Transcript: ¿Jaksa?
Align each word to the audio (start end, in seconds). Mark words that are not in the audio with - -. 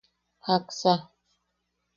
¿Jaksa? 0.45 0.93